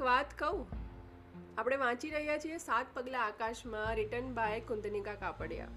[0.00, 0.66] વાત કહું?
[1.58, 5.68] આપણે વાંચી રહ્યા છીએ સાત પગલા આકાશમાં રિટર્ન બાય કુંદનિકા કાપડિયા.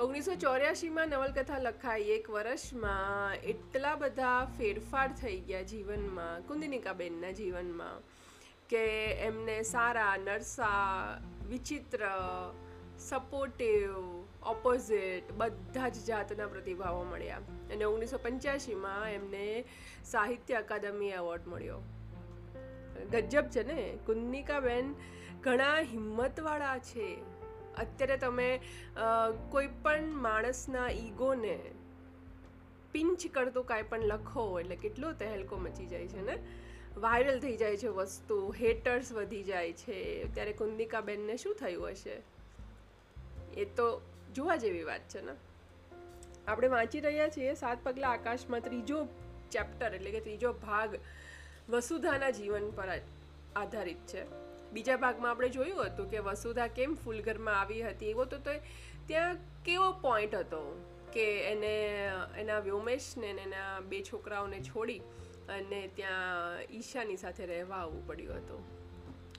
[0.00, 2.02] ઓગણીસો ચોર્યાસીમાં નવલકથા લખાઈ.
[2.02, 8.00] એક વર્ષમાં એટલા બધા ફેરફાર થઈ ગયા જીવનમાં, કુંદનિકાબેનના જીવનમાં,
[8.68, 11.18] કે એમને સારા, નરસા,
[11.48, 12.00] વિચિત્ર
[12.98, 13.96] સપોર્ટિવ
[14.42, 17.36] ઓપોઝિટ બધા જ જાતના પ્રતિભાવો મળ્યા.
[17.72, 19.64] અને ઓગણીસો પંચ્યાસીમાં એમને
[20.04, 21.80] સાહિત્ય અકાદમી એવોર્ડ મળ્યો.
[23.12, 23.98] ગજબ છે ને?
[24.06, 24.94] કુંદનિકાબેન
[25.42, 27.08] ઘણા હિંમતવાળા છે.
[27.76, 28.60] અત્યારે તમે
[29.50, 31.58] કોઈ પણ માણસના ઈગોને
[32.92, 36.36] પિંચ કરતું કાંઈ પણ લખો એટલે કેટલો તહેલકો મચી જાય છે ને?
[36.96, 39.98] વાયરલ થઈ જાય છે વસ્તુ હેટર્સ વધી જાય છે.
[40.34, 42.16] ત્યારે કુંદિકાબેનને શું થયું હશે?
[43.56, 44.00] એ તો
[44.34, 45.34] જોવા જેવી વાત છે ને?
[46.48, 49.04] આપણે વાંચી રહ્યા છીએ સાત પગલા આકાશમાં ત્રીજો
[49.50, 50.94] ચેપ્ટર એટલે કે ત્રીજો ભાગ.
[51.68, 52.88] વસુધાના જીવન પર
[53.56, 54.24] આધારિત છે.
[54.72, 58.10] બીજા ભાગમાં આપણે જોયું હતું કે વસુધા કેમ ફૂલઘરમાં આવી હતી.
[58.10, 58.36] એવો તો
[59.06, 61.74] ત્યાં કેવો પોઈન્ટ હતો કે એને,
[62.38, 64.98] એના વ્યોમેશને એના બે છોકરાઓને છોડી
[65.48, 68.64] અને ત્યાં ઈશાની સાથે રહેવા આવવું પડ્યું હતું.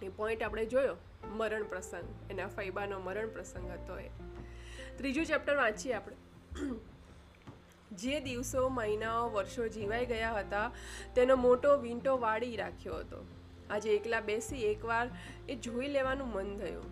[0.02, 2.31] એ પોઈન્ટ આપણે જોયો, મરણ પ્રસંગ.
[2.31, 4.09] એના ફૈબાનો મરણ પ્રસંગ હતો એ.
[4.98, 6.16] ત્રીજું ચેપ્ટર વાંચીએ આપણે.
[7.91, 10.71] જે દિવસો, મહિનાઓ, વર્ષો જીવાઈ ગયા હતા,
[11.16, 13.25] તેનો મોટો વીંટો વાળી રાખ્યો હતો.
[13.69, 15.09] આજે એકલા બેસી એકવાર
[15.49, 16.83] એ જોઈ લેવાનું મન થયું.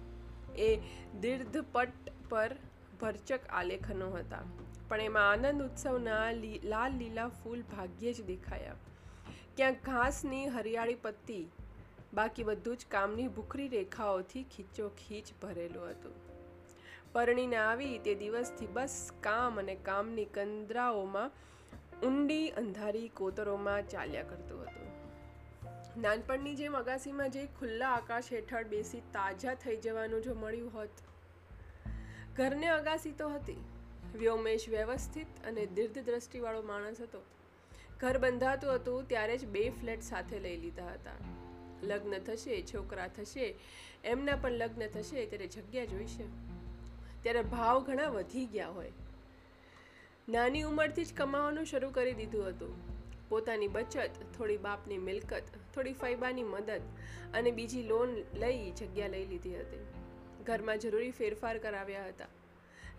[0.58, 0.78] એ
[1.22, 2.56] દીર્ઘપટ પર
[3.02, 4.44] ભરચક આલેખનો હતા.
[4.90, 6.32] પણ એમાં આનંદ ઉત્સવના
[6.64, 8.76] લાલ લીલા ફૂલ ભાગ્યે જ દેખાયા.
[9.58, 11.52] ક્યાંક ઘાસની હરિયાળી પત્તી,
[12.14, 16.25] બાકી બધું જ કામની ભૂખરી રેખાઓથી ખીચોખીચ ભરેલું હતું.
[17.16, 21.32] પરણીને આવી તે દિવસથી બસ કામ અને કામની કંદરાઓમાં
[22.08, 26.02] ઊંડી અંધારી કોતરોમાં ચાલ્યા કરતું હતું.
[26.02, 30.90] નાનપણની જેમ અગાસીમાં જે ખુલ્લા આકાશ હેઠળ બેસી તાજા થઈ જવાનું જો મળ્યું હોત.
[32.36, 33.64] ઘરને અગાસી તો હતી.
[34.16, 37.22] વ્યોમેશ વ્યવસ્થિત અને દીર્ઘ દ્રષ્ટિવાળો માણસ હતો.
[38.00, 41.12] ઘર બંધાતું હતું ત્યારે જ બે ફ્લેટ સાથે લઈ લીધા હતા.
[41.84, 43.56] લગ્ન થશે, છોકરા થશે,
[44.04, 46.55] એમના પણ લગ્ન થશે, ત્યારે જગ્યા જોઈશે.
[47.26, 48.92] ત્યારે ભાવ ઘણા વધી ગયા હોય.
[50.30, 52.76] નાની ઉંમરથી જ કમાવાનું શરૂ કરી દીધું હતું.
[53.30, 55.44] પોતાની બચત, થોડી બાપની મિલકત,
[55.76, 56.82] થોડી ફૈબાની મદદ
[57.34, 59.86] અને બીજી લોન લઈ જગ્યા લઈ લીધી હતી.
[60.44, 62.26] ઘરમાં જરૂરી ફેરફાર કરાવ્યા હતા.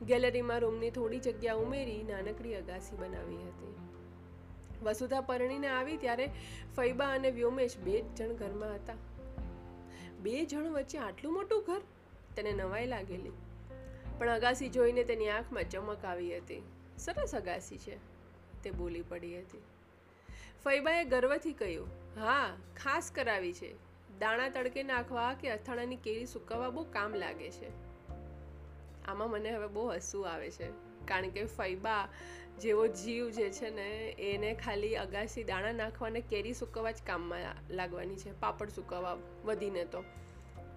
[0.03, 3.75] ગેલેરીમાં રૂમની થોડી જગ્યા ઉમેરી નાનકડી અગાસી બનાવી હતી.
[4.83, 6.27] વસુધા પરણીને આવી ત્યારે
[6.77, 8.95] ફૈબા અને વ્યોમેશ બે જ જણ ઘરમાં હતા.
[10.23, 11.81] બે જણ વચ્ચે આટલું મોટું ઘર?
[12.37, 13.33] તેને નવાઈ લાગેલી.
[14.19, 16.63] પણ અગાસી જોઈને તેની આંખમાં ચમક આવી હતી.
[16.99, 17.97] સરસ અગાસી છે,
[18.63, 19.63] તે બોલી પડી હતી.
[20.65, 23.75] ફૈબાએ ગર્વથી કહ્યું, હા, ખાસ કરાવી છે.
[24.19, 27.69] દાણા તડકે નાખવા કે અથાણાની કેરી સુકવવા બહુ કામ લાગે છે.
[29.05, 30.71] આમાં મને હવે બહુ હસવું આવે છે,
[31.07, 32.09] કારણ કે ફૈબા
[32.59, 37.41] જેવો જીવ જે છે ને, એને ખાલી અગાસી દાણા નાખવા અને કેરી સુકવવા જ કામમાં
[37.71, 40.05] લાગવાની છે, પાપડ સુકવવા વધીને તો.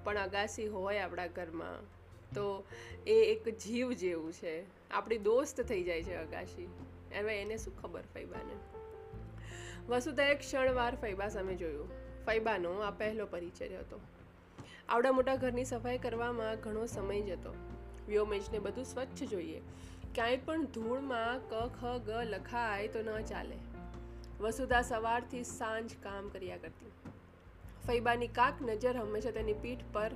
[0.04, 1.99] પણ અગાસી હોય આપણા ઘરમાં.
[2.36, 2.64] તો
[3.08, 4.64] એ એક જીવ જેવું છે.
[4.92, 6.70] આપણી દોસ્ત થઈ જાય છે અગાશી.
[7.20, 8.80] હવે એને શું ખબર ફૈબાને
[9.88, 11.90] વસુધાએ ક્ષણવાર ફૈબા સામે જોયું.
[12.26, 14.00] ફૈબાનો આ પહેલો પરિચય હતો.
[14.90, 17.54] આવડા મોટા ઘરની સફાઈ કરવામાં ઘણો સમય જતો.
[18.08, 19.62] વ્યોમેજને બધું સ્વચ્છ જોઈએ.
[20.16, 23.56] ક્યાંય પણ ધૂળમાં ક, ખ, ગ લખાય તો ન ચાલે.
[24.40, 26.92] વસુધા સવારથી સાંજ કામ કર્યા કરતી.
[27.90, 30.12] ફૈબાની કાક નજર હંમેશા તેની પીઠ પર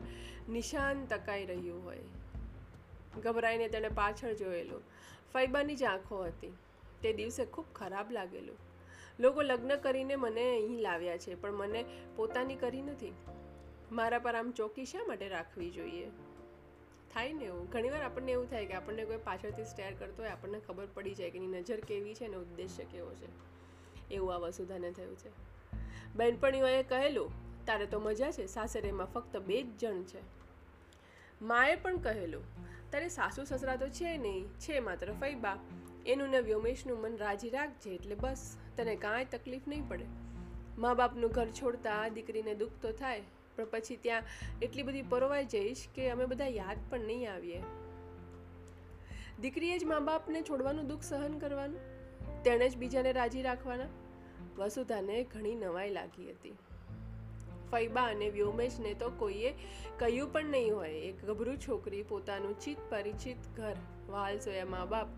[0.50, 2.00] નિશાન તકાઈ રહ્યું હોય.
[3.24, 4.82] ગભરાઈને તેણે પાછળ જોયેલું.
[5.34, 6.54] ફૈબાની જ આંખો હતી.
[7.02, 8.58] તે દિવસે ખૂબ ખરાબ લાગેલું.
[9.20, 11.86] લોકો લગ્ન કરીને મને અહીં લાવ્યા છે, પણ મને
[12.16, 13.14] પોતાની કરી નથી.
[13.92, 16.08] મારા પર આમ ચોકી શા માટે રાખવી જોઈએ?
[17.14, 17.70] થાય ને એવું.
[17.70, 21.30] ઘણીવાર આપણને એવું થાય કે આપણને કોઈ પાછળથી સ્ટેર કરતો હોય, આપણને ખબર પડી જાય
[21.30, 23.28] કે એની નજર કેવી છે ને ઉદ્દેશ્ય કેવો છે.
[24.14, 25.54] એવું આ વસુધાને થયું છે.
[26.16, 30.22] બહેનપણીઓએ કહેલું તારે તો મજા છે, સાસરેમાં ફક્ત બે જ જણ છે.
[31.42, 32.44] માએ પણ કહેલું,
[32.92, 35.58] તારે સાસુ સસરા તો છે નહીં, છે માત્ર ફૈબા
[36.06, 40.06] એનું ને વ્યોમેશનું મન રાજી રાખજે એટલે બસ, તને કાંઈ તકલીફ નહીં પડે.
[40.78, 43.22] મા બાપનું ઘર છોડતા દીકરીને દુઃખ તો થાય,
[43.56, 44.24] પણ પછી ત્યાં
[44.62, 47.64] એટલી બધી પરોવાઈ જઈશ કે અમે બધા યાદ પણ નહીં આવીએ.
[49.42, 51.82] દીકરીએ જ મા બાપને છોડવાનું દુઃખ સહન કરવાનું,
[52.44, 53.92] તેણે જ બીજાને રાજી રાખવાના.
[54.58, 56.56] વસુધાને ઘણી નવાઈ લાગી હતી.
[57.74, 59.54] ફૈબા અને વ્યોમેશને તો કોઈએ
[60.00, 61.00] કહ્યું પણ નહીં હોય.
[61.10, 63.76] એક ગભરું છોકરી પોતાનું ચિત પરિચિત ઘર,
[64.10, 65.12] વાલ સોયા મા બાપ,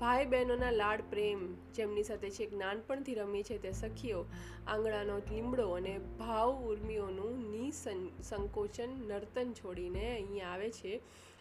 [0.00, 1.40] ભાઈ બહેનોના લાડ પ્રેમ,
[1.74, 4.20] જેમની સાથે છેક નાનપણથી રમી છે તે સખીઓ,
[4.66, 11.00] આંગણાનો લીમડો અને ભાવ ઉર્મિઓનું નિસંકોચન નર્તન છોડીને અહીં આવે છે,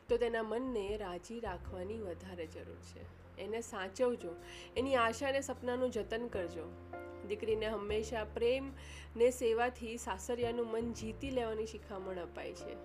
[0.09, 3.05] તો તેના મનને રાજી રાખવાની વધારે જરૂર છે.
[3.41, 4.35] એને સાચવજો.
[4.77, 6.67] એની આશા અને સપનાનું જતન કરજો.
[7.27, 8.71] દીકરીને હંમેશા પ્રેમ
[9.15, 12.75] ને સેવાથી, સાસરિયાનું મન જીતી લેવાની શિખામણ અપાય છે.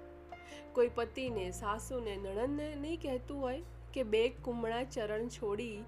[0.73, 3.63] કોઈ પતિને, સાસુને, નણંદને નહીં કહેતું હોય
[3.95, 5.85] કે બે કુમળા ચરણ છોડી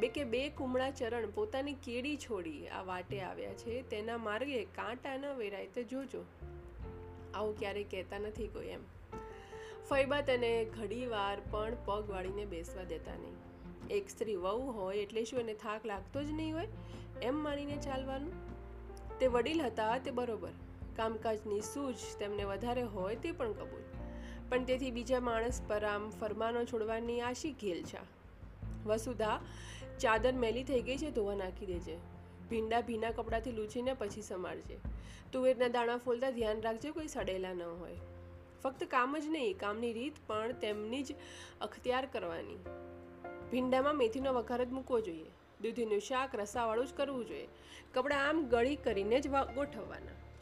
[0.00, 5.16] બે કે બે કુમળા ચરણ પોતાની કેડી છોડી આ વાટે આવ્યા છે, તેના માર્ગે કાંટા
[5.16, 6.24] ન વેરાય તે જોજો.
[7.34, 8.80] આવું ક્યારેય કહેતા નથી કોઈ એમ.
[9.90, 13.47] ફૈબા તેને ઘડીવાર પણ પગ વાળીને બેસવા દેતા નહીં.
[13.90, 16.68] એક સ્ત્રી વહુ હોય એટલે શું એને થાક લાગતો જ નહીં હોય?
[17.22, 18.32] એમ માનીને ચાલવાનું?
[19.18, 20.50] તે વડીલ હતા તે બરોબર.
[20.96, 23.82] કામકાજની સૂઝ તેમને વધારે હોય તે પણ કબૂલ.
[24.48, 28.18] પણ તેથી બીજા માણસ પર આમ ફરમાનો છોડવાની આશી ઘેલ છે.
[28.86, 29.40] વસુધા,
[30.00, 31.96] ચાદર મેલી થઈ ગઈ છે, ધોવા નાખી દેજે.
[32.50, 34.78] ભીંડા ભીના કપડાંથી લૂછીને પછી સમારજે.
[35.32, 37.96] તુવેરના દાણા ફોલતા ધ્યાન રાખજે, કોઈ સડેલા ન હોય.
[38.62, 41.14] ફક્ત કામ જ નહીં, કામની રીત પણ તેમની જ
[41.60, 42.56] અખતિયાર કરવાની.
[43.50, 45.30] ભીંડામાં મેથીનો વઘાર જ મૂકવો જોઈએ.
[45.60, 47.48] દૂધીનું શાક, રસાવાળું જ કરવું જોઈએ.
[47.94, 50.40] કપડાં આમ ગળી કરીને જ ગોઠવવાના.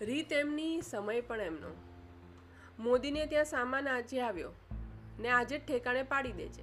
[0.00, 1.76] રીત એમની, સમય પણ એમનો.
[2.78, 4.50] મોદીને ત્યાં સામાન આજે આવ્યો
[5.20, 6.62] ને આજે જ ઠેકાણે પાડી દેજે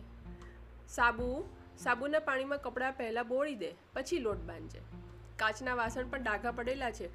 [0.88, 4.80] સાબુ, સાબુના પાણીમાં કપડાં પહેલાં બોળી દે, પછી લોટ બાંધજે.
[5.36, 7.10] કાચના વાસણ પણ ડાઘા પડેલા છે.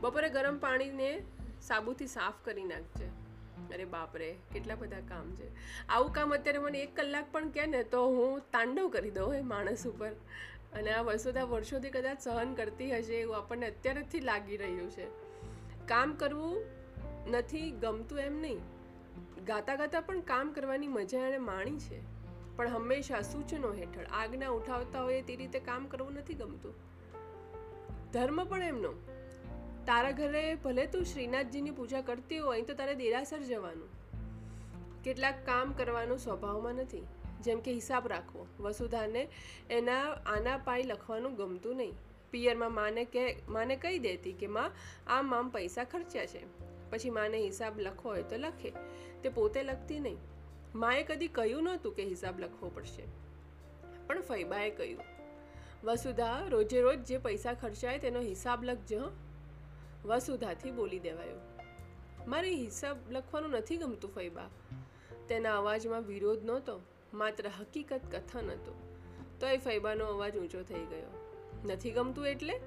[0.00, 1.22] બપોરે ગરમ પાણીને
[1.62, 3.19] સાબુથી સાફ કરી નાખજે.
[3.68, 5.50] અરે બાપરે, કેટલા બધા કામ છે.
[5.88, 9.40] આવું કામ અત્યારે મને એક કલાક પણ કહે ને તો હું તાંડવ કરી દઉં એ
[9.40, 10.10] માણસ ઉપર.
[10.72, 15.06] અને આ વસુધા વર્ષોથી કદાચ સહન કરતી હશે એવું આપણને અત્યારેથી લાગી રહ્યું છે.
[15.86, 16.64] કામ કરવું
[17.30, 18.58] નથી ગમતું એમ નહીં.
[19.46, 22.00] ગાતા ગાતા પણ કામ કરવાની મજા એણે માણી છે.
[22.56, 26.74] પણ હંમેશા સૂચનો હેઠળ, આજ્ઞા ઉઠાવતા હોય તે રીતે કામ કરવું નથી ગમતું.
[28.12, 28.92] ધર્મ પણ એમનો.
[29.90, 33.88] તારા ઘરે ભલે તું શ્રીનાથજીની પૂજા કરતી હોય, તો તારે દેરાસર જવાનું.
[35.02, 37.06] કેટલાક કામ કરવાનું સ્વભાવમાં નથી.
[37.40, 38.46] જેમ કે હિસાબ રાખવો.
[38.60, 39.28] વસુધાને
[39.70, 41.92] એના આના પાઈ લખવાનું ગમતું નહીં.
[42.30, 44.72] પિયરમાં માને કે, માને કહી દેતી કે, માં,
[45.06, 46.60] આમ આમ પૈસા ખર્ચ્યા છે.
[46.90, 48.72] પછી માને હિસાબ લખવો હોય તો લખે.
[49.22, 50.18] તે પોતે લખતી નહીં.
[50.74, 53.02] માએ કદી કહ્યું નહોતું કે હિસાબ લખવો પડશે.
[54.06, 55.00] પણ ફૈબાએ કહ્યું,
[55.84, 59.29] વસુધા, રોજે રોજ જે પૈસા ખર્ચાય તેનો હિસાબ લખજો, હં."
[60.04, 61.40] વસુધાથી બોલી દેવાયું.
[62.30, 64.48] મારે હિસાબ લખવાનું નથી ગમતું ફૈબા
[65.28, 66.80] તેના અવાજમાં વિરોધ નહોતો,
[67.14, 68.96] માત્ર હકીકત કથન હતો.
[69.40, 71.36] તોય ફૈબાનો અવાજ ઊંચો થઈ ગયો.
[71.64, 72.60] નથી ગમતું એટલે?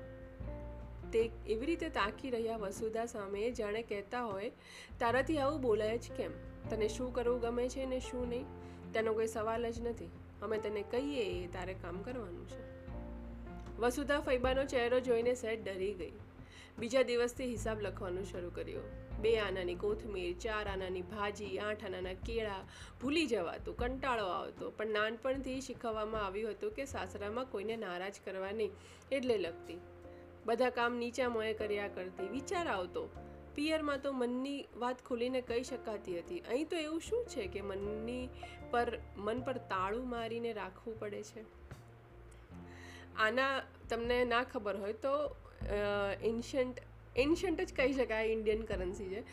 [1.14, 4.52] તે એવી રીતે તાકી રહ્યા વસુધા સામે જાણે કહેતા હોય,
[5.00, 6.32] તારાથી આવું બોલાય જ કેમ?
[6.70, 8.46] તને શું કરવું ગમે છે ને શું નહીં?
[8.94, 10.10] તેનો કોઈ સવાલ જ નથી.
[10.42, 12.74] અમે તને કહીએ એ તારે કામ કરવાનું છે.
[13.78, 16.12] વસુધા ફૈબાનો ચહેરો જોઈને સેટ ડરી ગઈ.
[16.80, 18.82] બીજા દિવસથી હિસાબ લખવાનું શરૂ કર્યો.
[19.22, 22.64] બે આનાની કોથમીર, ચાર આનાની ભાજી, આઠ આનાના કેળા,
[23.02, 24.72] ભૂલી જવાતું, કંટાળો આવતો.
[24.72, 28.72] પણ નાનપણથી શીખવવામાં આવ્યું હતું કે સાસરામાં કોઈને નારાજ કરવા નહીં,
[29.12, 29.80] એટલે લખતી.
[30.46, 32.28] બધા કામ નીચા મોએ કર્યા કરતી.
[32.28, 33.10] વિચાર આવતો,
[33.56, 36.40] પિયરમાં તો મનની વાત ખુલીને કહી શકાતી હતી.
[36.40, 38.30] અહીં તો એવું શું છે કે મનની
[38.72, 41.44] પર, મન પર તાળું મારીને રાખવું પડે છે?
[43.16, 45.36] આના તમને ના ખબર હોય તો
[46.22, 46.82] એન્શન્ટ
[47.16, 49.24] એન્શિયન્ટ જ કહી શકાય ઇન્ડિયન કરન્સી છે.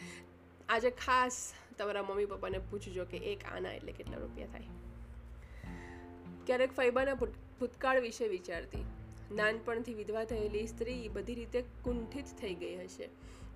[0.68, 4.62] આજે ખાસ તમારા મમ્મી પપ્પાને પૂછજો કે એક આના એટલે કેટલા રૂપિયા થાય.
[6.46, 8.84] ક્યારેક ફૈબાના ભૂત- ભૂતકાળ વિશે વિચારતી.
[9.34, 13.08] નાનપણથી વિધવા થયેલી સ્ત્રી બધી રીતે કુંઠિત થઈ ગઈ હશે.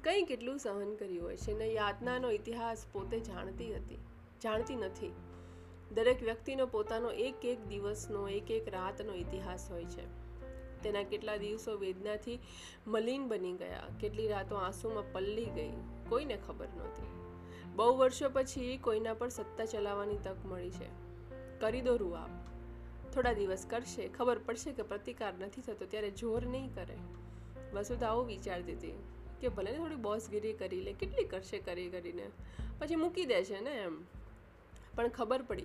[0.03, 3.99] કંઈ કેટલું સહન કર્યું હશે ને યાતનાનો ઇતિહાસ પોતે જાણતી હતી.
[4.43, 5.13] જાણતી નથી.
[5.95, 10.24] દરેક વ્યક્તિનો પોતાનો એક એક દિવસનો, એક એક રાતનો ઇતિહાસ હોય છે.
[10.85, 12.39] તેના કેટલા દિવસો વેદનાથી
[12.87, 13.83] મલિન બની ગયા.
[14.01, 15.73] કેટલી રાતો આંસુમાં પલ્લી ગઈ.
[16.09, 17.07] કોઈને ખબર નહોતી.
[17.77, 20.89] બહુ વર્ષો પછી કોઈના પર સત્તા ચલાવવાની તક મળી છે.
[21.61, 22.31] કરી દો રૂઆબ.
[23.13, 24.09] થોડા દિવસ કરશે.
[24.09, 26.97] ખબર પડશે કે પ્રતિકાર નથી થતો, ત્યારે જોર નહીં કરે.
[27.73, 28.99] વસુધા આવું વિચારતી હતી
[29.41, 32.31] કે ભલે ને થોડી બોસગીરી કરી લે, કેટલી કરશે કરી કરીને.
[32.79, 34.03] પછી મૂકી દેશે ને એમ.
[34.95, 35.65] પણ ખબર પડી.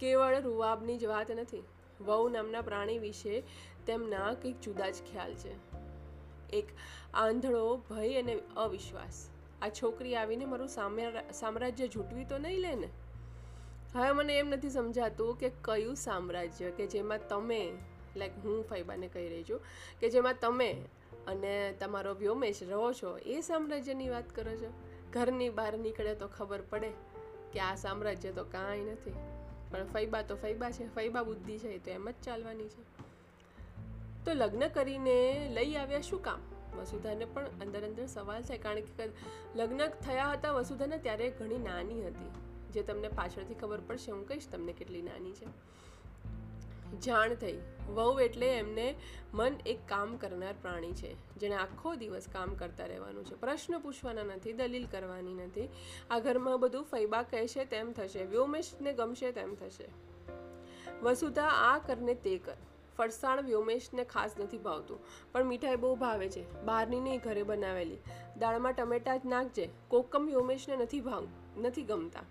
[0.00, 1.62] કેવળ રૂવાબની જ વાત નથી.
[2.00, 3.42] વહુ નામના પ્રાણી વિશે
[3.86, 5.72] તેમના કંઈક જુદા જ ખ્યાલ છે.
[6.50, 6.66] એક
[7.14, 9.28] આંધળો, ભય અને અવિશ્વાસ.
[9.62, 12.88] આ છોકરી આવીને મારું સામ્રા- સામ્રાજ્ય ઝૂંટવી તો નહીં લે ને?
[13.94, 17.72] હવે મને એમ નથી સમજાતું કે કયું સામ્રાજ્ય કે જેમાં તમે
[18.16, 19.60] લાઈક હું ફૈબાને કહી રહી છું,
[20.00, 20.84] કે જેમાં તમે
[21.26, 24.72] અને તમારો વ્યોમેશ રહો છો, એ સામ્રાજ્યની વાત કરો છો?
[25.12, 26.92] ઘરની બહાર નીકળે તો ખબર પડે
[27.52, 29.14] કે આ સામ્રાજ્ય તો કાંઈ નથી.
[29.70, 33.11] પણ ફૈબા તો ફૈબા છે ફૈબા બુદ્ધિ છે તો એમ જ ચાલવાની છે.
[34.24, 36.40] તો લગ્ન કરીને લઈ આવ્યા શું કામ?
[36.78, 39.08] વસુધાને પણ અંદર અંદર સવાલ છે કારણ કે
[39.54, 42.30] લગ્ન થયા હતા વસુધાને ત્યારે ઘણી નાની હતી.
[42.72, 45.46] જે તમને પાછળથી ખબર પડશે, હું કહીશ તમને કેટલી નાની છે.
[47.00, 47.58] જાણ થઈ.
[47.88, 48.94] વહુ એટલે એમને
[49.34, 53.34] મન એક કામ કરનાર પ્રાણી છે, જેણે આખો દિવસ કામ કરતા રહેવાનું છે.
[53.34, 55.68] પ્રશ્ન પૂછવાના નથી, દલીલ કરવાની નથી.
[56.10, 59.88] આ ઘરમાં બધું ફૈબા કહેશે તેમ થશે, વ્યોમેશને ગમશે તેમ થશે.
[61.02, 62.56] વસુધા આ કરને તે કર.
[63.02, 64.98] ફરસાણ વ્યોમેશને ખાસ નથી ભાવતું,
[65.32, 66.44] પણ મીઠાઈ બહુ ભાવે છે.
[66.62, 67.98] બહારની નહીં, ઘરે બનાવેલી.
[68.38, 69.68] દાળમાં ટમેટા જ નાખજે.
[69.88, 71.26] કોકમ વ્યોમેશને નથી ભાવ,
[71.58, 72.24] નથી ગમતા.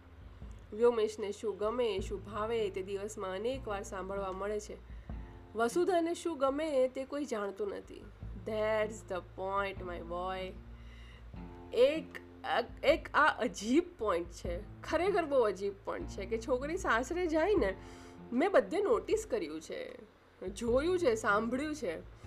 [0.74, 4.78] વ્યોમેશને શું ગમે, શું ભાવે, તે દિવસમાં અનેક વાર સાંભળવા મળે છે.
[5.56, 8.04] વસુધાને શું ગમે, તે કોઈ જાણતું નથી.
[8.46, 10.54] That's the point my boy
[11.74, 12.22] એક
[12.84, 14.82] એક આ અજીબ પોઈન્ટ છે.
[14.82, 17.74] ખરેખર બહુ અજીબ પોઈન્ટ છે કે છોકરી સાસરે જાય ને,
[18.34, 20.11] મેં બધે નોટિસ કર્યું છે.
[20.50, 22.22] જોયું છે, સાંભળ્યું છે.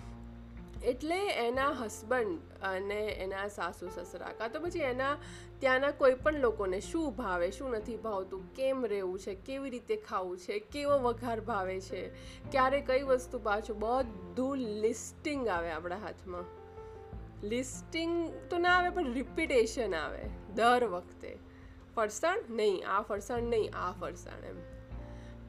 [0.75, 5.17] એટલે એના હસબન્ડ અને એના સાસુ સસરા કાં તો પછી એના
[5.59, 10.37] ત્યાંના કોઈ પણ લોકોને શું ભાવે, શું નથી ભાવતું, કેમ રહેવું છે, કેવી રીતે ખાવું
[10.37, 12.09] છે, કેવો વઘાર ભાવે છે,
[12.51, 16.43] ક્યારે કઈ વસ્તુ પાછું, બધું લિસ્ટિંગ આવે આપણા હાથમાં.
[17.43, 20.21] લિસ્ટિંગ તો ના આવે, પણ રિપીટેશન આવે,
[20.55, 21.37] દર વખતે.
[21.95, 24.55] ફરસાણ નહીં, આ ફરસાણ નહીં, આ ફરસાણ એમ.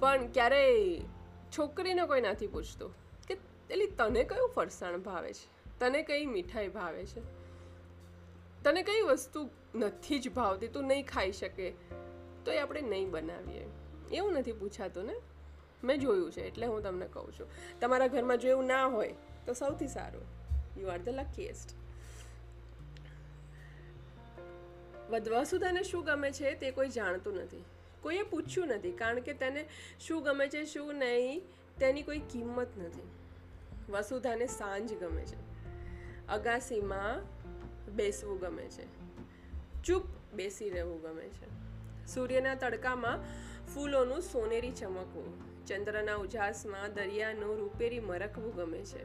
[0.00, 1.00] પણ ક્યારેય
[1.58, 2.94] છોકરીને કોઈ નથી પૂછતું
[3.26, 3.34] કે
[3.70, 5.78] એટલે તને કયું ફરસાણ ભાવે છે?
[5.78, 7.20] તને કઈ મીઠાઈ ભાવે છે?
[8.62, 11.70] તને કઈ વસ્તુ નથી જ ભાવતી, તું નહીં ખાઈ શકે
[12.44, 13.66] તો એ આપણે નહીં બનાવીએ.
[14.12, 15.14] એવું નથી પૂછાતું ને?
[15.84, 17.46] મેં જોયું છે, એટલે હું તમને કહું છું.
[17.80, 19.14] તમારા ઘરમાં જો એવું ના હોય,
[19.46, 20.36] તો સૌથી સારું.
[20.80, 21.74] યુ આર ધ લકીએસ્ટ
[25.10, 27.64] વસુધાને શું ગમે છે તે કોઈ જાણતું નથી.
[28.06, 29.68] કોઈએ પૂછ્યું નથી, કારણ કે તેને
[30.00, 31.42] શું ગમે છે, શું નહીં,
[31.78, 33.08] તેની કોઈ કિંમત નથી.
[33.92, 35.38] વસુધાને સાંજ ગમે છે.
[36.28, 37.22] અગાસીમાં
[37.96, 38.86] બેસવું ગમે છે.
[39.82, 41.46] ચૂપ બેસી રહેવું ગમે છે.
[42.06, 43.18] સૂર્યના તડકામાં
[43.74, 49.04] ફૂલોનું સોનેરી ચમકવું, ચંદ્રના ઉજાસમાં દરિયાનું રૂપેરી મરકવું ગમે છે.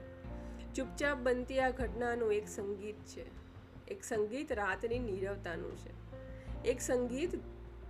[0.73, 3.25] ચૂપચાપ બનતી આ ઘટનાનું એક સંગીત છે.
[3.87, 6.01] એક સંગીત રાતની નીરવતાનું છે.
[6.63, 7.29] એક સંગીત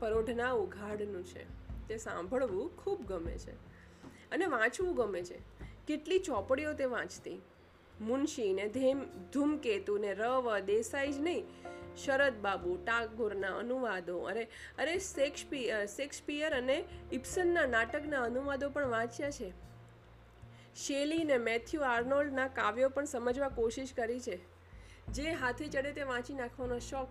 [0.02, 1.44] પરોઢના ઉઘાડનું છે.
[1.88, 3.52] તે સાંભળવું ખૂબ ગમે છે.
[4.32, 5.40] અને વાંચવું ગમે છે.
[5.88, 7.42] કેટલી ચોપડીઓ તે વાંચતી.
[8.02, 9.02] મુનશી ને ધેમ
[9.34, 11.44] ધૂમકેતુ ને રવ દેસાઈ જ નહીં.
[12.06, 14.20] શરદ બાબુ, ટાગોરના અનુવાદો.
[14.20, 19.54] અરે અરે શેક્સપિયર શેક્સપિયર અને ઇપ્સનના નાટકના અનુવાદો પણ વાંચ્યા છે.
[20.76, 24.40] શેલી ને મેથ્યુ આર્નોલ્ડના કાવ્યો પણ સમજવા કોશિશ કરી છે.
[25.08, 27.08] જે હાથી ચડે તે વાંચી નાખવાનો શોખ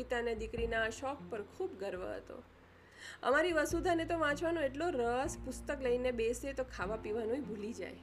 [0.00, 2.42] પિતાને દીકરીના આ શોખ પર ખૂબ ગર્વ હતો.
[3.22, 7.98] અમારી વસુધાને તો વાંચવાનો એટલો રસ પુસ્તક લઈને બેસે તો ખાવા પીવાનું ભૂલી જાય.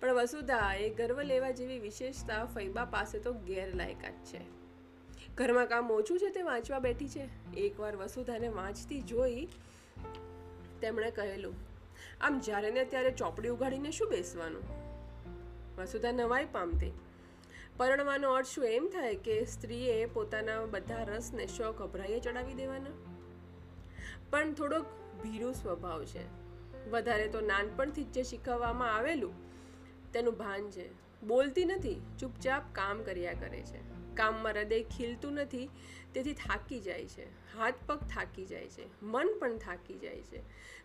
[0.00, 4.40] પણ વસુધા, એ ગર્વ લેવા જેવી વિશેષતા ફૈબા પાસે તો ગેરલાયકાત છે.
[5.34, 7.24] ઘરમાં કામ ઓછું છે તે વાંચવા બેઠી છે?
[7.56, 9.48] એકવાર વસુધાને વાંચતી જોઈ
[10.80, 11.56] તેમણે કહેલું,
[12.20, 14.64] આમ જ્યારે ને ત્યારે ચોપડી ઉગાડીને શું બેસવાનું?
[15.78, 16.92] વસુધા નવાઈ પામતી
[17.78, 18.64] પરણવાનો અર્થ શું?
[18.64, 22.90] એમ થાય કે સ્ત્રીએ પોતાના બધા રસને શોખ, અભરાઈએ ચડાવી દેવાના?
[24.30, 24.86] પણ થોડોક
[25.22, 26.24] ભીરું સ્વભાવ છે.
[26.90, 29.32] વધારે તો નાનપણથી જ જે શીખવવામાં આવેલું,
[30.12, 30.90] તેનું ભાન છે.
[31.22, 34.14] બોલતી નથી, ચૂપચાપ કામ કર્યા કરે છે.
[34.14, 35.70] કામમાં હૃદય ખીલતું નથી,
[36.14, 37.58] તેથી થાકી જાય છે.
[37.58, 39.04] હાથ પગ થાકી જાય છે.
[39.04, 40.42] મન પણ થાકી જાય છે.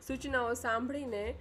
[0.07, 1.39] સૂચનાઓ સાંભળીને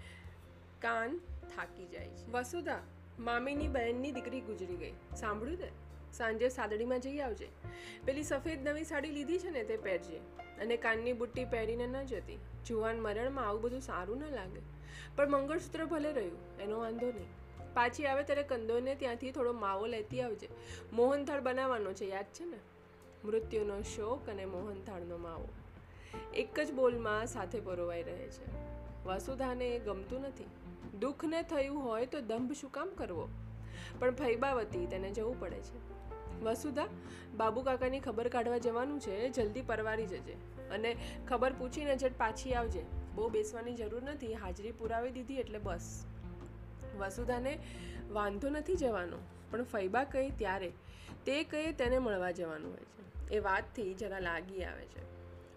[0.82, 1.18] કાન
[1.56, 2.30] થાકી જાય છે.
[2.30, 2.78] વસુધા
[3.18, 4.92] મામીની બહેનની દીકરી ગુજરી ગઈ.
[5.16, 5.68] સાંભળ્યું તે?
[6.12, 7.48] સાંજે સાદડીમાં જઈ આવજે.
[8.04, 10.16] પેલી સફેદ નવી સાડી લીધી છે ને તે પહેરજે.
[10.60, 12.38] અને કાનની બુટ્ટી પહેરીને ન જતી.
[12.66, 14.60] જુવાન મરણમાં આવું બધું સારું ન લાગે.
[15.16, 17.28] પણ મંગળસૂત્ર ભલે રહ્યું, એનો વાંધો નહીં.
[17.74, 20.48] પાછી આવે ત્યારે કંદોને ત્યાંથી થોડો માવો લેતી આવજે.
[20.92, 22.56] મોહનથાળ બનાવવાનો છે, યાદ છે ને?
[23.24, 25.48] મૃત્યુનો શોક અને મોહનથાળનો માવો.
[26.34, 28.44] એક જ બોલમાં સાથે પરોવાઈ રહે છે.
[29.04, 30.44] વાસુધાને ગમતું નથી.
[31.00, 33.28] દુઃખને થયું હોય તો દંભ શું કામ કરવો?
[33.98, 35.92] પણ ફૈબાવતી તેને જવું પડે છે.
[36.44, 36.86] વસુધા
[37.36, 40.32] બાબુ કાકાની ખબર કાઢવા જવાનું છે, જલ્દી પરવારી જજે.
[40.70, 40.96] અને
[41.28, 42.82] ખબર પૂછીને જટ પાછી આવજે.
[43.14, 46.04] બહુ બેસવાની જરૂર નથી, હાજરી પુરાવી દીધી એટલે બસ.
[46.98, 47.58] વસુધાને
[48.10, 49.16] વાંધો નથી જવાનો,
[49.50, 50.72] પણ ફૈબા કહે ત્યારે.
[51.26, 53.28] તે કહે તેને મળવા જવાનું હોય છે.
[53.30, 55.12] એ વાતથી જરા લાગી આવે છે.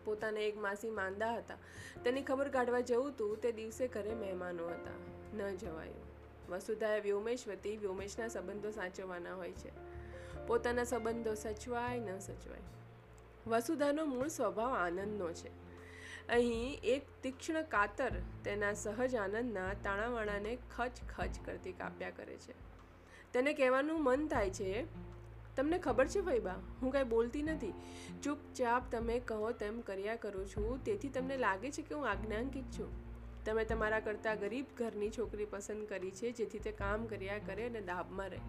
[0.06, 1.56] પોતાને એક માસી માંદા હતા.
[2.04, 5.15] તેની ખબર કાઢવા જવું હતું તે દિવસે ઘરે મહેમાનો હતા.
[5.36, 6.06] ન જવાયું.
[6.50, 9.72] વસુધાએ વ્યોમેશવતી વ્યોમેશના સંબંધો સાચવવાના હોય છે.
[10.48, 12.60] પોતાના સંબંધો સચવાય ન સચવાય.
[13.48, 15.66] વસુધાનો મૂળ સ્વભાવ આનંદનો છે.
[16.28, 18.12] અહીં એક તીક્ષ્ણ કાતર
[18.44, 22.54] તેના સહજ આનંદના તાણાવાણાને ખચ ખચ કરતી કાપ્યા કરે છે.
[23.34, 24.86] તેને કહેવાનું મન થાય છે,
[25.56, 27.74] તમને ખબર છે ફૈબા હું કાંઈ બોલતી નથી.
[28.24, 33.05] ચૂપચાપ તમે કહો તેમ કર્યા કરું છું, તેથી તમને લાગે છે કે હું આજ્ઞાંકિત છું.
[33.46, 37.82] તમે તમારા કરતાં ગરીબ ઘરની છોકરી પસંદ કરી છે, જેથી તે કામ કર્યા કરે અને
[37.82, 38.40] દાબમાં રહે.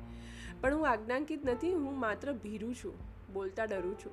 [0.61, 2.95] પણ હું આજ્ઞાંકિત નથી, હું માત્ર ભીરું છું,
[3.33, 4.13] બોલતા ડરું છું.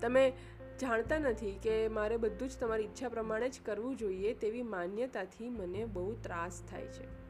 [0.00, 0.32] તમે
[0.80, 5.84] જાણતા નથી કે મારે બધું જ તમારી ઈચ્છા પ્રમાણે જ કરવું જોઈએ તેવી માન્યતાથી મને
[5.84, 7.22] બહુ ત્રાસ થાય છે.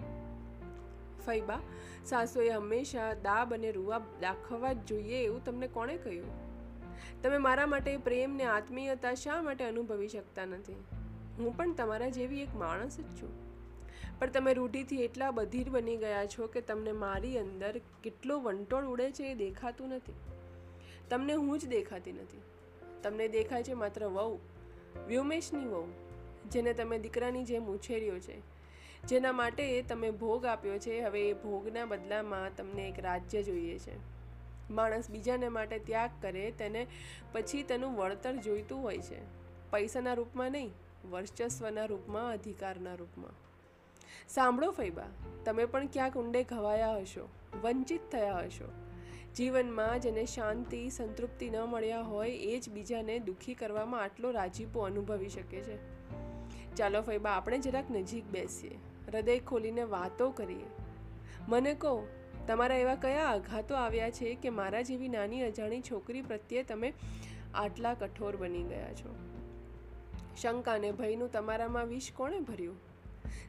[1.27, 1.61] ફૈબા,
[2.05, 6.53] સાસુએ હંમેશા દાબ અને રૂવા દાખવવા જ જોઈએ એવું તમને કોણે કહ્યું?
[7.23, 10.85] તમે મારા માટે પ્રેમ ને આત્મીયતા શા માટે અનુભવી શકતા નથી?
[11.39, 13.53] હું પણ તમારા જેવી એક માણસ જ છું.
[14.19, 19.11] પણ તમે રૂઢિથી એટલા બધીર બની ગયા છો કે તમને મારી અંદર કેટલો વંટોળ ઉડે
[19.11, 20.13] છે એ દેખાતું નથી.
[21.11, 22.41] તમને હું જ દેખાતી નથી.
[23.03, 24.39] તમને દેખાય છે માત્ર વહુ,
[25.09, 25.93] વ્યોમેશની વહુ,
[26.51, 28.53] જેને તમે દીકરાની જેમ ઉછેર્યો છે.
[29.03, 33.93] જેના માટે તમે ભોગ આપ્યો છે, હવે એ ભોગના બદલામાં તમને એક રાજ્ય જોઈએ છે.
[34.71, 36.87] માણસ બીજાને માટે ત્યાગ કરે, તેને
[37.33, 39.19] પછી તેનું વળતર જોઈતું હોય છે.
[39.71, 40.71] પૈસાના રૂપમાં નહીં
[41.11, 43.31] વર્ચસ્વના રૂપમાં, અધિકારના રૂપમાં.
[44.29, 45.07] સાંભળો ફૈબા,
[45.45, 47.29] તમે પણ ક્યાંક ઊંડે ઘવાયા હશો,
[47.63, 48.73] વંચિત થયા હશો.
[49.37, 55.29] જીવનમાં જેને શાંતિ, સંતૃપ્તિ ન મળ્યા હોય, એ જ બીજાને દુઃખી કરવામાં આટલો રાજીપો અનુભવી
[55.29, 55.79] શકે છે.
[56.75, 58.79] ચાલો ફૈબા, આપણે જરાક નજીક બેસીએ,
[59.13, 60.67] હૃદય ખોલીને વાતો કરીએ.
[61.49, 62.07] મને કહો,
[62.47, 66.93] તમારા એવા કયા આઘાતો આવ્યા છે કે મારા જેવી નાની અજાણી છોકરી પ્રત્યે તમે
[67.55, 69.32] આટલા કઠોર બની ગયા છો?
[70.37, 72.77] શંકા અને ભયનું તમારામાં વિષ કોણે ભર્યું?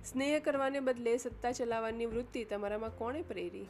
[0.06, 3.66] સ્નેહ કરવાને બદલે સત્તા ચલાવવાની વૃત્તિ તમારામાં કોણે પ્રેરી?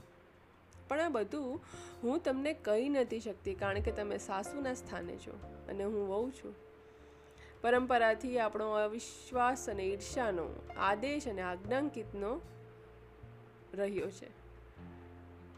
[0.88, 1.62] પણ આ બધું
[2.04, 5.40] હું તમને કહી નથી શકતી, કારણ કે તમે સાસુના સ્થાને છો
[5.70, 6.56] અને હું વહુ છું.
[7.62, 12.42] પરંપરાથી આપણો અવિશ્વાસ અને ઈર્ષાનો આદેશ અને આજ્ઞાંકિતનો
[13.74, 14.28] રહ્યો છે.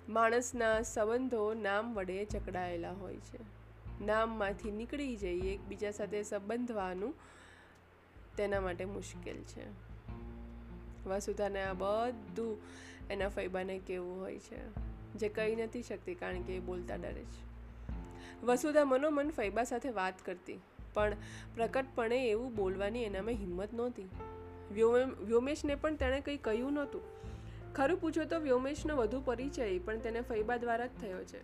[0.10, 3.56] માણસના સંબંધો નામ વડે જકડાયેલા હોય છે.
[4.06, 7.16] નામમાંથી નીકળી જઈ એકબીજા સાથે સંબંધવાનું
[8.38, 9.66] તેના માટે મુશ્કેલ છે.
[11.06, 12.58] વસુધાને આ બધું
[13.10, 14.60] એના ફૈબાને કેવું હોય છે,
[15.14, 17.44] જે કહી નથી શકતી કારણ કે એ બોલતા ડરે છે.
[18.44, 20.60] વસુધા મનોમન ફૈબા સાથે વાત કરતી,
[20.94, 21.18] પણ
[21.56, 24.08] પ્રકટપણે એવું બોલવાની એનામાં હિંમત નહોતી.
[24.72, 27.02] વ્યોમેશને પણ તેણે કંઈ કહ્યું નહોતું.
[27.74, 31.42] ખરું પૂછો તો વ્યોમેશનો વધુ પરિચય, પણ તેને ફૈબા દ્વારા જ થયો છે.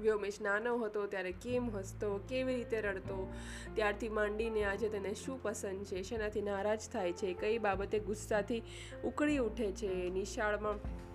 [0.00, 3.32] વ્યોમેશ નાનો હતો ત્યારે કેમ હસતો, કેવી રીતે રડતો,
[3.74, 8.62] ત્યારથી માંડીને આજે તેને શું પસંદ છે, શેનાથી નારાજ થાય છે, કઈ બાબતે ગુસ્સાથી
[9.04, 11.08] ઉકળી ઉઠે છે, નિશાળમાં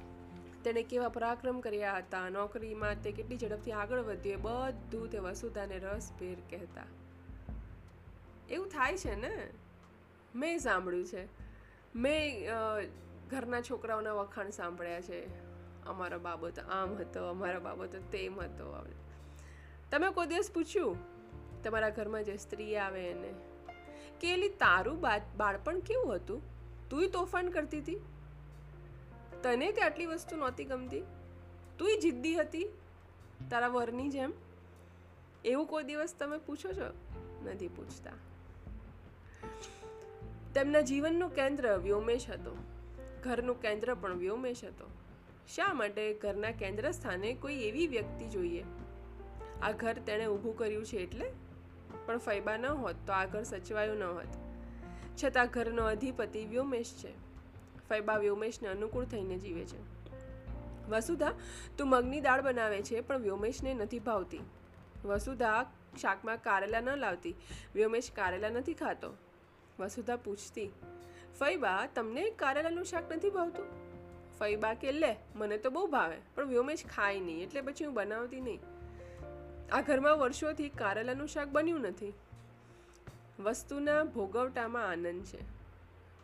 [0.64, 6.36] તેણે કેવા પરાક્રમ કર્યા હતા, નોકરીમાં તે કેટલી ઝડપથી આગળ વધ્યો બધું તે વસુધાને રસભેર
[6.50, 6.86] કહેતા.
[8.50, 9.48] એવું થાય છે ને?
[10.36, 11.28] મેં સાંભળ્યું છે.
[11.96, 12.48] મેં
[13.30, 15.43] ઘરના છોકરાઓના વખાણ સાંભળ્યા છે.
[15.88, 18.86] અમારો બાબત આમ હતો, અમારો બાબત તેમ હતો.
[19.92, 20.98] તમે કોઈ દિવસ પૂછ્યું,
[21.64, 23.34] તમારા ઘરમાં જે સ્ત્રી આવે એને,
[24.22, 25.00] કે એલી તારું
[25.38, 26.42] બાળપણ કેવું હતું?
[26.90, 27.96] તુંય તોફાન કરતી હતી?
[29.44, 31.02] તને તે આટલી વસ્તુ નહોતી ગમતી?
[31.78, 32.68] તુંય જિદ્દી હતી?
[33.50, 34.34] તારા વરની જેમ?
[35.46, 36.94] એવું કોઈ દિવસ તમે પૂછો છો?
[37.46, 38.12] નથી પૂછતા.
[40.54, 42.58] તેમના જીવનનું કેન્દ્ર વ્યોમેશ હતો.
[43.24, 44.90] ઘરનું કેન્દ્ર પણ વ્યોમેશ હતો.
[45.48, 48.64] શા માટે ઘરના કેન્દ્ર સ્થાને કોઈ એવી વ્યક્તિ જોઈએ?
[49.62, 51.32] આ ઘર તેણે ઊભું કર્યું છે એટલે?
[52.06, 54.28] પણ ફૈબા ન હોત તો આ ઘર સચવાયું ન હોત.
[55.24, 57.12] છતાં ઘરનો અધિપતિ વ્યોમેશ છે.
[57.90, 59.94] ફૈબા વ્યોમેશને અનુકૂળ થઈને જીવે છે.
[60.90, 61.34] વસુધા,
[61.78, 64.40] તું મગની દાળ બનાવે છે, પણ વ્યોમેશને નથી ભાવતી.
[65.06, 67.36] વસુધા, શાકમાં કારેલા ન લાવતી.
[67.76, 69.14] વ્યોમેશ કારેલા નથી ખાતો.
[69.80, 70.68] વસુધા પૂછતી,
[71.40, 73.83] ફૈબા, તમને કારેલાનું શાક નથી ભાવતું?
[74.40, 78.42] ફૈબા કે લે, મને તો બહુ ભાવે, પણ વ્યોમેશ ખાય નહીં, એટલે પછી હું બનાવતી
[78.42, 78.62] નહીં.
[79.72, 82.14] આ ઘરમાં વર્ષોથી કારેલાનું શાક બન્યું નથી.
[83.40, 85.42] વસ્તુના ભોગવટામાં આનંદ છે,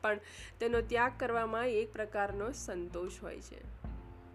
[0.02, 0.20] પણ
[0.60, 3.62] તેનો ત્યાગ કરવામાં એક પ્રકારનો સંતોષ હોય છે.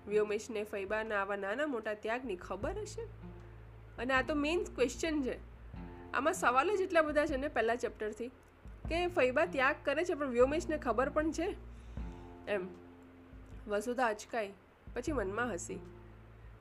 [0.06, 3.04] વ્યોમેશને ફૈબાના આવા નાના મોટા ત્યાગની ખબર હશે?
[3.98, 5.37] અને આ તો મેઇન ક્વેશ્ચન છે.
[6.14, 8.30] આમાં સવાલ જ એટલા બધા છે ને પહેલાં ચેપ્ટરથી
[8.88, 11.48] કે ફૈબા ત્યાગ કરે છે, પણ વ્યોમેશને ખબર પણ છે?
[12.48, 12.84] એમ.
[13.68, 14.53] વસુધા અચકાઈ,
[14.94, 15.81] પછી મનમાં હસી.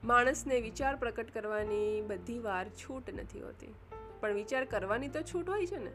[0.03, 3.75] માણસને વિચાર પ્રકટ કરવાની બધી વાર છૂટ નથી હોતી.
[4.19, 5.91] પણ વિચાર કરવાની તો છૂટ હોય છે ને?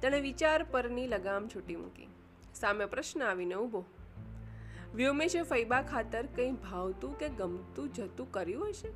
[0.00, 2.08] તેણે વિચાર પરની લગામ છૂટી મૂકી.
[2.54, 3.84] સામે પ્રશ્ન આવીને ઊભો.
[4.94, 8.88] વ્યોમેશે ફૈબા ખાતર કંઈ ભાવતું કે ગમતું જતું કર્યું હશે?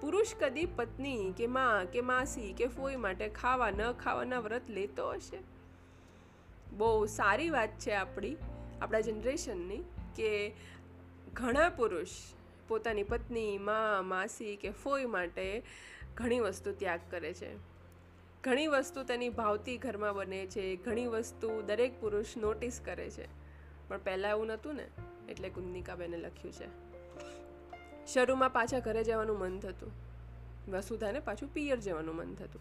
[0.00, 5.10] પુરુષ કદી પત્ની કે મા કે માસી કે ફોઈ માટે ખાવા ન ખાવાના વ્રત લેતો
[5.10, 5.38] હશે?
[6.76, 8.36] બહુ સારી વાત છે આપણી,
[8.82, 9.84] આપણા જનરેશનની.
[10.18, 10.52] કે
[11.32, 12.08] ઘણા પુરુષ
[12.68, 15.62] પોતાની પત્ની, મા, માસી કે ફોઈ માટે
[16.14, 17.56] ઘણી વસ્તુ ત્યાગ કરે છે.
[18.44, 23.26] ઘણી વસ્તુ તેની ભાવતી ઘરમાં બને છે, ઘણી વસ્તુ દરેક પુરુષ નોટિસ કરે છે.
[23.88, 24.86] પણ પહેલાં એવું નહોતું ને,
[25.28, 26.88] એટલે કુંદનિકાબેને લખ્યું છે.
[28.06, 29.92] શરૂમાં પાછા ઘરે જવાનું મન થતું.
[30.68, 32.60] વસુધાને પાછું પિયર જવાનું મન થતું.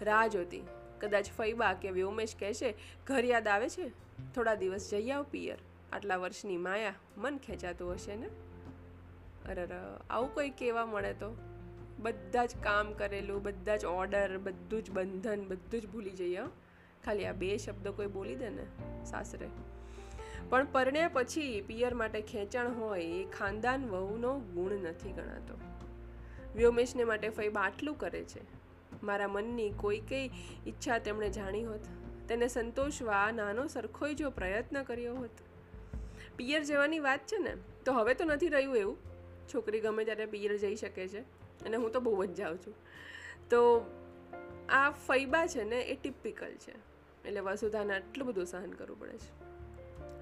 [0.00, 0.62] રાહ જોતી.
[1.00, 2.74] કદાચ ફૈબા કે વ્યોમેશ કહેશે,
[3.06, 3.88] ઘર યાદ આવે છે?
[4.34, 5.58] થોડા દિવસ જઈ આવ પિયર.
[5.92, 8.26] આટલા વર્ષની માયા મન ખેંચાતું હશે ને?
[9.48, 11.36] અરર, આવું કોઈ કહેવા મળે તો?
[11.98, 16.40] બધા જ કામ કરેલું, બધા જ ઓર્ડર બધું જ બંધન, બધું જ ભૂલી જઈએ
[17.04, 18.66] ખાલી આ બે શબ્દો કોઈ બોલી દે ને,
[19.04, 19.48] સાસરે.
[20.50, 25.58] પણ પરણ્યા પછી પિયર માટે ખેંચાણ હોય એ ખાનદાન વહુનો ગુણ નથી ગણાતો.
[26.54, 28.40] વ્યોમેશને માટે ફૈબા આટલું કરે છે.
[29.02, 30.28] મારા મનની કોઈ કઈ
[30.66, 31.80] ઈચ્છા તેમણે જાણી હોત.
[32.28, 35.30] તેને સંતોષવા નાનો સરખોય જો પ્રયત્ન કર્યો હોત.
[36.46, 38.96] પિયર જવાની વાત છે ને, તો હવે તો નથી રહ્યું એવું.
[39.54, 41.20] છોકરી ગમે ત્યારે પિયર જઈ શકે છે,
[41.64, 42.74] અને હું તો બહુ જ જાઉં છું.
[43.50, 43.84] તો
[44.68, 46.70] આ ફૈબા છે ને, એ ટિપિકલ છે.
[47.28, 49.52] એટલે વસુધાને આટલું બધું સહન કરવું પડે છે.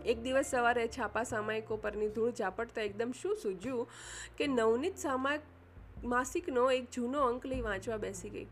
[0.04, 3.88] એક દિવસ સવારે છાપા સામાયિકો પરની ધૂળ ઝાપટતા એકદમ શું સૂજ્યું
[4.36, 5.40] કે નવનીત સામાયિક
[6.04, 8.46] માસિકનો એક જૂનો અંક લઈ વાંચવા બેસી ગઈ.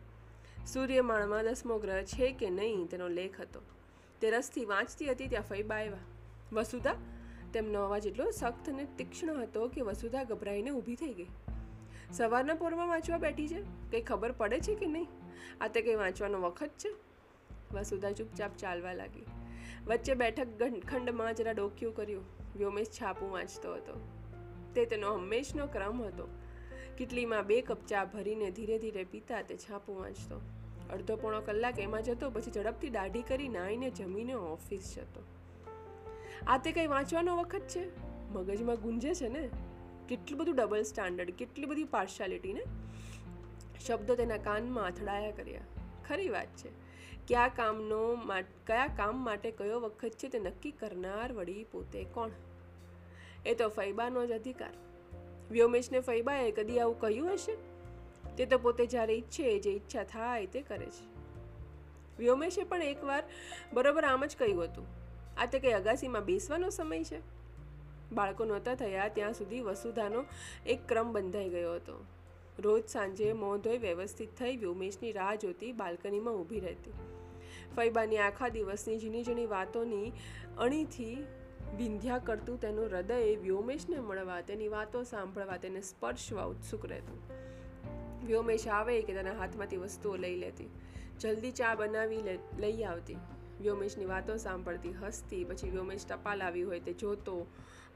[0.66, 3.61] સૂર્યમાળમાં દસમો ગ્રહ છે કે નહીં તેનો લેખ હતો.
[4.20, 5.96] તે રસથી વાંચતી હતી ત્યાં ફૈબા આવ્યા.
[6.52, 6.94] વસુધા
[7.52, 11.26] તેમનો અવાજ એટલો સખ્ત અને તીક્ષ્ણ હતો કે વસુધા ગભરાઈને ઊભી થઈ ગઈ.
[12.12, 13.62] સવારના પોરમાં વાંચવા બેઠી છે?
[13.62, 15.06] કંઈ ખબર પડે છે કે નહીં?
[15.61, 16.94] આ તે કંઈ વાંચવાનો વખત છે?
[17.74, 19.26] વસુધા ચૂપચાપ ચાલવા લાગી.
[19.87, 20.46] વચ્ચે બેઠક
[20.87, 22.24] ખંડમાં જરા ડોક્યું કર્યું.
[22.56, 24.08] વ્યોમેશ છાપું વાંચતો હતો.
[24.74, 26.28] તે તેનો હંમેશનો ક્રમ હતો.
[26.98, 30.40] કિટલીમાં બે કપ ચા ભરીને ધીરે ધીરે પીતા તે છાપું વાંચતો.
[30.92, 35.38] અડધો પોણો કલાક એમાં જતો, પછી ઝડપથી દાઢી કરી નાહીને જમીને ઓફિસ જતો.
[36.46, 38.01] આ તે કંઈ વાંચવાનો વખત છે?
[38.33, 39.48] મગજમાં ગુંજે છે ને?
[40.09, 42.62] કેટલું બધું ડબલ સ્ટાન્ડર્ડ કેટલી બધી પાર્શિયાલિટી ને?
[43.87, 45.61] શબ્દો તેના કાનમાં અથડાયા કર્યા.
[46.09, 46.68] ખરી વાત છે.
[47.29, 48.16] કયા કામનો
[48.66, 52.31] કયા કામ માટે કયો વખત છે તે નક્કી કરનાર વળી પોતે કોણ?
[53.46, 54.70] એ તો ફૈબાનો જ અધિકાર.
[55.51, 57.57] વ્યોમેશને ફૈબાએ કદી આવું કહ્યું હશે?
[58.37, 61.18] તે તો પોતે જ્યારે ઈચ્છે, જે ઈચ્છા થાય તે કરે છે.
[62.18, 63.22] વ્યોમેશે પણ એકવાર
[63.72, 64.97] બરોબર આમ જ કહ્યું હતું.
[65.38, 67.20] આ તે કંઈ અગાસીમાં બેસવાનો સમય છે?
[68.12, 70.24] બાળકો નહોતા થયા, ત્યાં સુધી વસુધાનો
[70.66, 72.05] એક ક્રમ બંધાઈ ગયો હતો.
[72.59, 76.92] રોજ સાંજે મોં ધોઈ વ્યવસ્થિત થઈ વ્યોમેશની રાહ જોતી બાલ્કનીમાં ઊભી રહેતી.
[77.77, 80.12] ફૈબાની આખા દિવસની ઝીણી ઝીણી વાતોની
[80.59, 81.27] અણીથી
[81.77, 87.22] વિંધ્યા કરતું તેનું હૃદય વ્યોમેશને મળવા, તેની વાતો સાંભળવા, તેને સ્પર્શવા ઉત્સુક રહેતું.
[88.27, 90.70] વ્યોમેશ આવે કે તેના હાથમાંથી વસ્તુઓ લઈ લેતી.
[91.20, 92.22] જલ્દી ચા બનાવી
[92.59, 93.16] લઈ આવતી.
[93.60, 97.46] વ્યોમેશની વાતો સાંભળતી હસતી, પછી વ્યોમેશ ટપાલ આવી હોય તે જોતો,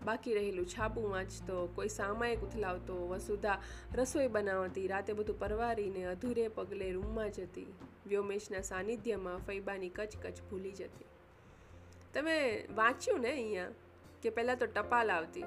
[0.05, 3.63] બાકી રહેલું છાપું વાંચતો, કોઈ સામાયિક ઉથલાવતો, વસુધા
[3.95, 7.75] રસોઈ બનાવતી, રાતે બધું પરવારીને અધૂરે પગલે રૂમમાં જતી.
[8.07, 11.05] વ્યોમેશના સાનિધ્યમાં ફૈબાની કચ કચ ભૂલી જતી.
[12.15, 13.69] તમે વાંચ્યું ને અહીંયા?
[14.23, 15.45] કે પહેલાં તો ટપાલ આવતી?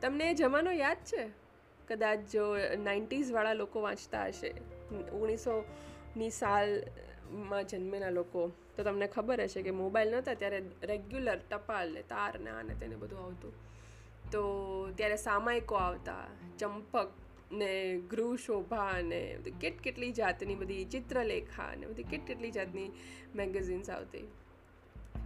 [0.00, 1.30] તમને એ જમાનો યાદ છે?
[1.88, 4.54] કદાચ જો નાઇન્ટીઝવાળા લોકો વાંચતા હશે.
[5.12, 12.02] ઓગણીસોની સાલમાં જન્મેલા લોકો તો તમને ખબર હશે કે મોબાઈલ નહોતા ત્યારે રેગ્યુલર ટપાલ ને
[12.02, 13.52] તાર ને આને તેને બધું આવતું.
[14.30, 14.42] તો
[14.96, 16.26] ત્યારે સામાયિકો આવતા,
[16.58, 17.10] ચંપક
[17.52, 22.90] ને ગૃહ શોભા ને કેટ કેટલી જાતની બધી ચિત્રલેખા ને બધી કેટ કેટલી જાતની
[23.34, 24.28] મેગેઝિન્સ આવતી.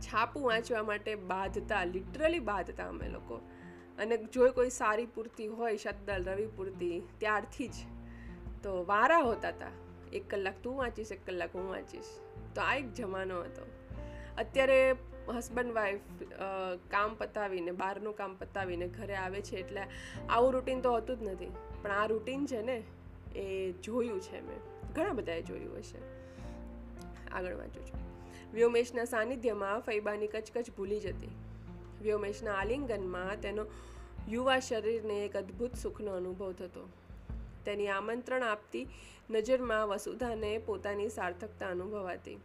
[0.01, 3.35] છાપું વાંચવા માટે બાંધતા લિટરલી બાંધતા અમે લોકો.
[3.99, 7.73] અને જો કોઈ સારી પૂર્તિ હોય શબ્દલ રવિ પૂર્તિ, ત્યારથી જ.
[8.63, 9.67] તો વારા હોતા હતા
[10.13, 12.05] એક કલાક તું વાંચીશ, એક કલાક હું વાંચીશ.
[12.55, 13.67] તો આ એક જમાનો હતો.
[14.39, 14.95] અત્યારે
[15.29, 16.01] હસબન્ડ વાઈફ
[16.91, 19.81] કામ પતાવીને, બહારનું કામ પતાવીને ઘરે આવે છે એટલે
[20.29, 21.53] આવું રૂટીન તો હોતું જ નથી.
[21.83, 22.83] પણ આ રૂટીન છે ને,
[23.39, 24.93] એ જોયું છે મેં.
[24.95, 25.99] ઘણા બધાએ જોયું હશે.
[27.33, 28.01] આગળ વાંચું છું.
[28.55, 31.29] વ્યોમેશના સાનિધ્યમાં ફૈબાની કચકચ ભૂલી જતી.
[32.03, 33.67] વ્યોમેશના આલિંગનમાં તેનો
[34.29, 36.89] યુવા શરીરને એક અદ્ભુત સુખનો અનુભવ થતો.
[37.65, 38.89] તેની આમંત્રણ આપતી
[39.31, 42.39] નજરમાં વસુધાને પોતાની સાર્થકતા અનુભવાતી.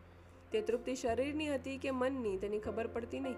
[0.52, 3.36] તે તૃપ્તિ શરીરની હતી કે મનની તેની ખબર પડતી નહીં.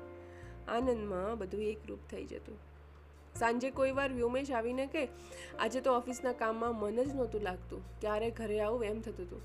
[0.67, 2.57] આનંદમાં બધું એકરૂપ થઈ જતું.
[3.35, 5.07] સાંજે કોઈ વાર વ્યોમેશ આવીને કે
[5.59, 7.99] આજે તો ઓફિસના કામમાં મન જ નહોતું લાગતું.
[8.01, 9.41] ક્યારે ઘરે આવું એમ થતું હતું.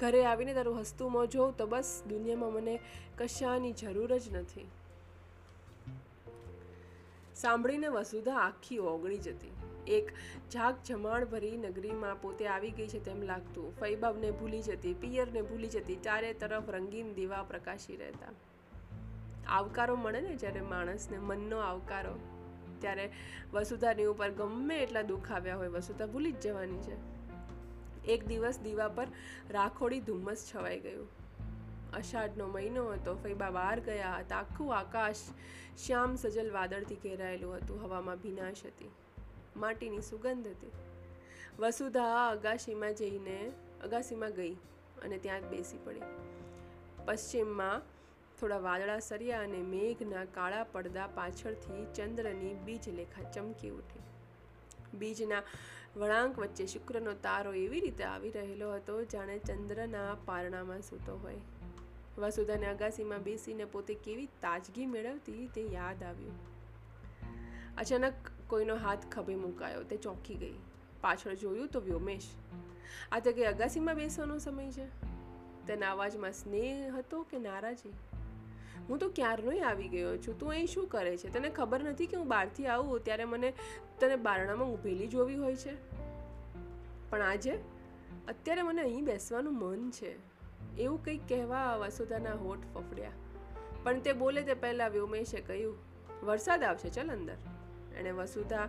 [0.00, 2.80] ઘરે આવીને તારું હસતું મોં જોઉં તો બસ દુનિયામાં મને
[3.18, 4.68] કશાની જરૂર જ નથી.
[7.34, 9.50] સાંભળીને વસુધા આખી ઓગળી જતી.
[9.86, 10.10] એક
[10.52, 13.80] ઝાક જમાણ ભરી નગરીમાં પોતે આવી ગઈ છે તેમ લાગતું.
[13.80, 18.26] ફૈબાબને ભૂલી જતી, પિયરને ભૂલી જતી, ચારે તરફ રંગીન દીવા પ્રકાશી રહેતા.
[19.46, 22.18] આવકારો મળે ને જ્યારે માણસને મનનો આવકારો.
[22.78, 23.12] ત્યારે
[23.52, 26.96] વસુધાની ઉપર ગમે એટલા દુઃખ આવ્યા હોય, વસુધા ભૂલી જ જવાની છે.
[28.04, 29.06] એક દિવસ દીવા પર
[29.50, 31.08] રાખોડી ધુમ્મસ છવાઈ ગયું.
[31.92, 34.36] અષાઢનો મહિનો હતો, ફૈબા બહાર ગયા હતા.
[34.36, 35.16] આખું આકાશ
[35.86, 38.90] શ્યામ સજલ વાદળથી ઘેરાયેલું હતું, હવામાં ભીનાશ હતી.
[39.56, 40.72] માટીની સુગંધ હતી.
[41.58, 43.52] વસુધા અગાશીમાં જઈને
[43.84, 44.54] અગાશીમાં ગઈ
[45.02, 46.00] અને ત્યાં જ બેસી પડી.
[47.04, 47.82] પશ્ચિમમાં
[48.40, 54.00] થોડા વાદળા સર્યા અને મેઘના કાળા પડદા પાછળથી ચંદ્રની બીજ લેખા ચમકી ઉઠી.
[54.98, 55.42] બીજના
[55.96, 61.34] વળાંક વચ્ચે શુક્રનો તારો એવી રીતે આવી રહેલો હતો જાણે ચંદ્રના પારણામાં સૂતો હોય.
[62.18, 66.52] વસુધાને અગાસીમાં બેસીને પોતે કેવી તાજગી મેળવતી તે યાદ આવ્યું.
[67.78, 68.14] અચાનક
[68.52, 70.54] કોઈનો હાથ ખભે મુકાયો, તે ચોંકી ગઈ.
[71.00, 72.28] પાછળ જોયું તો વ્યોમેશ.
[73.12, 74.86] આ તો કે અગાસીમાં બેસવાનો સમય છે.
[75.66, 77.92] તેના અવાજમાં સ્નેહ હતો કે નારાજી?
[78.88, 80.38] હું તો ક્યારનોય આવી ગયો છું?
[80.38, 81.32] તું અહીં શું કરે છે?
[81.32, 83.04] તને ખબર નથી કે હું બહારથી આવું?
[83.04, 83.52] ત્યારે મને
[84.00, 85.74] તને બારણામાં ઊભેલી જોવી હોય છે?
[87.10, 87.52] પણ આજે
[88.28, 90.12] અત્યારે મને અહીં બેસવાનું મન છે.
[90.76, 93.10] એવું કંઈક કહેવા વસુધાના હોઠ ફફડ્યા.
[93.82, 95.76] પણ તે બોલે તે પહેલાં વ્યોમેશે કહ્યું,
[96.22, 97.36] વરસાદ આવશે, ચલ અંદર.
[97.96, 98.68] એણે વસુધા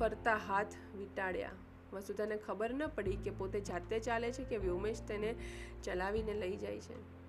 [0.00, 1.50] ફરતા હાથ વીંટાળ્યા
[1.92, 5.34] વસુધાને ખબર ન પડી કે પોતે જાતે ચાલે છે કે વ્યોમેશ તેને
[5.84, 7.20] ચલાવીને લઈ જાય છે.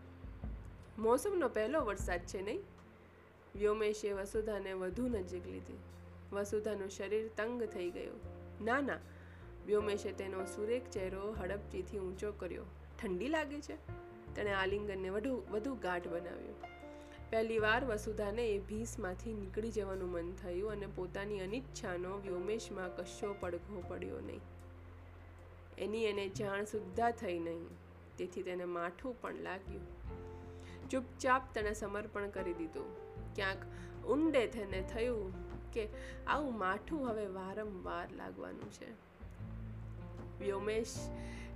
[0.98, 2.60] મોસમનો પહેલો વરસાદ છે નહીં?
[3.56, 5.78] વ્યોમેશે વસુધાને વધુ નજીક લીધી.
[6.32, 8.20] વસુધાનું શરીર તંગ થઈ ગયું.
[8.66, 8.98] ના ના,
[9.66, 12.64] વ્યોમેશે તેનો સુરેખ ચહેરો હડપચીથી ઊંચો કર્યો.
[13.02, 13.76] ઠંડી લાગે છે?
[14.36, 16.71] તેણે આલિંગનને વધુ વધુ ગાઢ બનાવ્યું.
[17.32, 24.20] પહેલીવાર વસુધાને એ ભીસમાંથી નીકળી જવાનું મન થયું અને પોતાની અનિચ્છાનો વ્યોમેશમાં કશો પડઘો પડ્યો
[24.20, 24.42] નહીં.
[25.78, 27.68] એની એને જાણ સુદ્ધા થઈ નહીં,
[28.18, 29.88] તેથી તેને માઠું પણ લાગ્યું.
[30.90, 32.90] ચૂપચાપ તેણે સમર્પણ કરી દીધું.
[33.36, 33.58] ક્યાંક
[34.08, 35.34] ઊંડે તેને થયું
[35.72, 35.88] કે
[36.28, 38.90] આવું માઠું હવે વારંવાર લાગવાનું છે.
[40.40, 40.96] વ્યોમેશ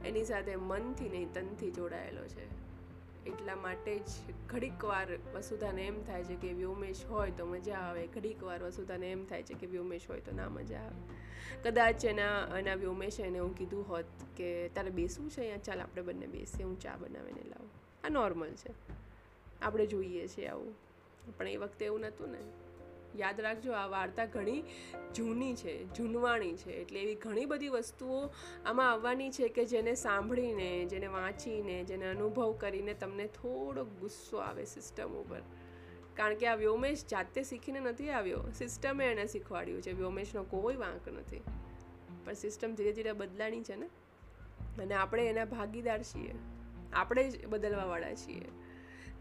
[0.06, 2.65] એની સાથે મનથી નહીં તનથી જોડાયેલો છે.
[3.26, 4.10] એટલા માટે જ
[4.50, 8.08] ઘડીક વાર વસુધાને એમ થાય છે કે વ્યોમેશ હોય તો મજા આવે.
[8.08, 11.16] ઘડીક વાર વસુધાને એમ થાય છે કે વ્યોમેશ હોય તો ના મજા આવે.
[11.64, 14.06] કદાચ એના એના વ્યોમેશે એને હું કીધું હોત
[14.38, 15.58] કે તારે બેસવું છે અહીંયા?
[15.58, 17.70] ચાલ આપણે બંને બેસીએ, હું ચા બનાવીને લાવું.
[18.04, 18.74] આ નોર્મલ છે.
[19.62, 20.76] આપણે જોઈએ છીએ આવું.
[21.38, 22.65] પણ એ વખતે એવું નહોતું ને.
[23.18, 24.64] યાદ રાખજો, આ વાર્તા ઘણી
[25.16, 26.72] જૂની છે, જૂનવાણી છે.
[26.72, 28.30] એટલે એવી ઘણી બધી વસ્તુઓ
[28.66, 34.66] આમાં આવવાની છે કે જેને સાંભળીને, જેને વાંચીને, જેને અનુભવ કરીને તમને થોડો ગુસ્સો આવે
[34.66, 35.42] સિસ્ટમ ઉપર.
[36.16, 38.42] કારણ કે આ વ્યોમેશ જાતે શીખીને નથી આવ્યો.
[38.58, 39.92] સિસ્ટમે એને શીખવાડ્યું છે.
[39.92, 41.42] વ્યોમેશનો કોઈ વાંક નથી.
[42.26, 43.86] પણ સિસ્ટમ ધીરે ધીરે બદલાણી છે ને?
[44.82, 46.36] અને આપણે એના ભાગીદાર છીએ.
[46.94, 48.65] આપણે જ બદલવાવાળા છીએ.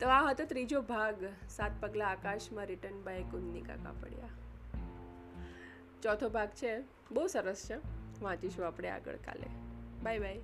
[0.01, 1.25] તો આ હતો ત્રીજો ભાગ.
[1.49, 4.29] સાત પગલા આકાશમાં રિટર્ન બાય કુંદનિકા કાપડિયા.
[6.03, 6.81] ચોથો ભાગ છે.
[7.13, 7.77] બહુ સરસ છે.
[8.23, 9.47] વાંચીશું આપણે આગળ કાલે.
[10.03, 10.41] Bye bye